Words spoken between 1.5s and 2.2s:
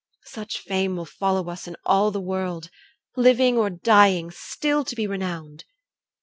in all the